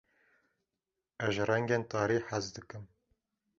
[1.25, 2.83] Ez ji rengên tarî hez dikim.